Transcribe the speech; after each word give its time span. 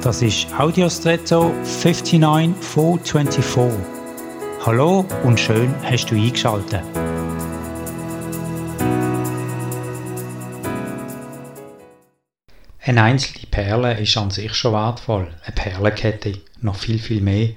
Das 0.00 0.22
ist 0.22 0.46
Audiostretto 0.56 1.52
59424. 1.64 3.80
Hallo 4.64 5.04
und 5.24 5.40
schön 5.40 5.74
hast 5.82 6.06
du 6.06 6.14
eingeschaltet. 6.14 6.84
Eine 12.80 13.02
einzelne 13.02 13.46
Perle 13.50 13.98
ist 13.98 14.16
an 14.16 14.30
sich 14.30 14.54
schon 14.54 14.72
wertvoll, 14.72 15.34
eine 15.44 15.54
Perlenkette 15.56 16.42
noch 16.60 16.76
viel, 16.76 17.00
viel 17.00 17.20
mehr. 17.20 17.48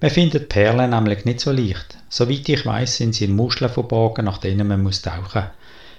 Man 0.00 0.10
findet 0.10 0.48
Perlen 0.48 0.88
nämlich 0.88 1.26
nicht 1.26 1.40
so 1.40 1.52
leicht. 1.52 1.98
Soweit 2.08 2.48
ich 2.48 2.64
weiß, 2.64 2.96
sind 2.96 3.14
sie 3.14 3.26
in 3.26 3.36
Muscheln 3.36 3.70
verborgen, 3.70 4.24
nach 4.24 4.38
denen 4.38 4.68
man 4.68 4.82
muss 4.82 5.02
tauchen 5.02 5.42
muss. 5.42 5.50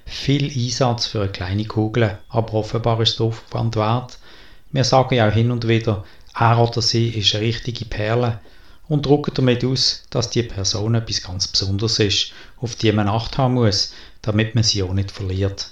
Viel 0.05 0.45
Einsatz 0.45 1.07
für 1.07 1.21
eine 1.21 1.31
kleine 1.31 1.65
Kugel, 1.65 2.19
aber 2.29 2.53
offenbar 2.53 3.01
ist 3.01 3.19
der 3.19 3.27
Aufwand 3.27 3.75
wert. 3.75 4.17
Wir 4.75 4.83
sagen 4.83 5.15
ja 5.15 5.29
auch 5.29 5.33
hin 5.33 5.51
und 5.51 5.69
wieder, 5.69 6.03
er 6.37 6.59
oder 6.59 6.81
sie 6.81 7.07
ist 7.07 7.33
eine 7.33 7.45
richtige 7.45 7.85
Perle 7.85 8.41
und 8.89 9.05
drucken 9.05 9.31
damit 9.33 9.63
aus, 9.63 10.03
dass 10.09 10.29
die 10.29 10.43
Person 10.43 10.95
etwas 10.95 11.23
ganz 11.23 11.47
Besonderes 11.47 11.97
ist, 11.99 12.33
auf 12.59 12.75
die 12.75 12.91
man 12.91 13.07
Acht 13.07 13.37
haben 13.37 13.53
muss, 13.53 13.93
damit 14.21 14.53
man 14.53 14.65
sie 14.65 14.83
auch 14.83 14.91
nicht 14.91 15.11
verliert. 15.11 15.69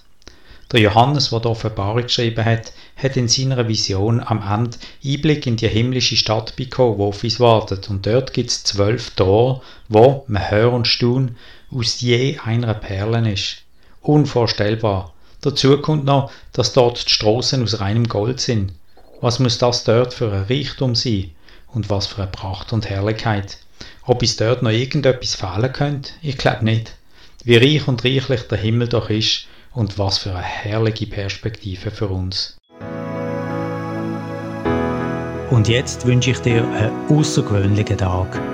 Der 0.71 0.79
Johannes, 0.79 1.31
der 1.31 1.41
die 1.41 1.47
Offenbarung 1.49 2.03
geschrieben 2.03 2.45
hat, 2.45 2.71
hat 2.95 3.17
in 3.17 3.27
seiner 3.27 3.67
Vision 3.67 4.21
am 4.21 4.41
Ende 4.41 4.77
Einblick 5.03 5.47
in 5.47 5.57
die 5.57 5.67
himmlische 5.67 6.15
Stadt 6.15 6.55
bekommen, 6.55 6.97
wo 6.97 7.09
auf 7.09 7.25
uns 7.25 7.41
wartet. 7.41 7.89
Und 7.89 8.05
dort 8.05 8.31
gibt 8.31 8.51
es 8.51 8.63
zwölf 8.63 9.09
Tore, 9.15 9.59
wo, 9.89 10.23
man 10.29 10.49
hört 10.49 10.73
und 10.73 10.87
staunt, 10.87 11.33
aus 11.69 11.99
je 11.99 12.39
einer 12.39 12.73
Perle 12.73 13.33
ist. 13.33 13.63
Unvorstellbar. 13.99 15.13
Dazu 15.41 15.77
kommt 15.81 16.05
noch, 16.05 16.31
dass 16.53 16.71
dort 16.71 17.05
die 17.05 17.11
Straßen 17.11 17.61
aus 17.61 17.81
reinem 17.81 18.07
Gold 18.07 18.39
sind. 18.39 18.71
Was 19.23 19.39
muss 19.39 19.57
das 19.57 19.85
dort 19.85 20.13
für 20.13 20.33
ein 20.33 20.43
Reichtum 20.49 20.95
sein? 20.95 21.31
Und 21.67 21.89
was 21.89 22.07
für 22.07 22.23
eine 22.23 22.31
Pracht 22.31 22.73
und 22.73 22.89
Herrlichkeit? 22.89 23.57
Ob 24.05 24.21
es 24.21 24.35
dort 24.35 24.61
noch 24.61 24.69
irgendetwas 24.69 25.33
fehlen 25.33 25.71
könnte? 25.71 26.11
Ich 26.21 26.37
glaube 26.37 26.65
nicht. 26.65 26.91
Wie 27.45 27.55
reich 27.55 27.87
und 27.87 28.03
reichlich 28.03 28.41
der 28.49 28.57
Himmel 28.57 28.89
doch 28.89 29.09
ist 29.09 29.47
und 29.71 29.97
was 29.97 30.17
für 30.17 30.31
eine 30.31 30.43
herrliche 30.43 31.07
Perspektive 31.07 31.89
für 31.89 32.09
uns. 32.09 32.57
Und 35.51 35.69
jetzt 35.69 36.05
wünsche 36.05 36.31
ich 36.31 36.39
dir 36.39 36.67
einen 36.67 37.07
außergewöhnlichen 37.07 37.99
Tag. 37.99 38.52